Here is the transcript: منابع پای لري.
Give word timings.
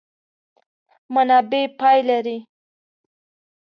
منابع 1.13 1.63
پای 1.79 1.99
لري. 2.07 2.37